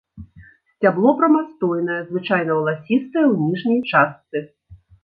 [0.73, 4.49] Сцябло прамастойнае, звычайна валасістае ў ніжняй частцы.